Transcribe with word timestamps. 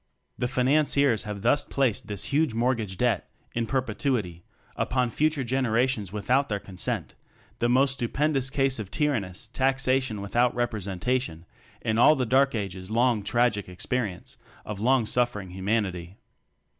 The 0.35 0.47
"Financiers" 0.47 1.25
have 1.25 1.43
thus 1.43 1.63
placed 1.63 2.07
this 2.07 2.23
huge 2.33 2.55
mortgage 2.55 2.97
debt 2.97 3.29
(in 3.53 3.67
perpet 3.67 3.99
uity) 4.03 4.41
upon 4.75 5.11
future 5.11 5.43
generations 5.43 6.11
with 6.11 6.31
out 6.31 6.49
their 6.49 6.57
consent 6.59 7.13
the 7.59 7.69
most 7.69 7.99
stupend 7.99 8.35
ous 8.35 8.49
case 8.49 8.79
of 8.79 8.89
tyrannous 8.89 9.47
"taxation 9.47 10.19
with 10.19 10.35
out 10.35 10.55
representation" 10.55 11.45
in 11.81 11.99
all 11.99 12.15
the 12.15 12.25
dark 12.25 12.55
ages 12.55 12.89
long 12.89 13.21
tragic 13.21 13.69
experience 13.69 14.37
of 14.65 14.79
long 14.79 15.05
suffering 15.05 15.51
humanity. 15.51 16.17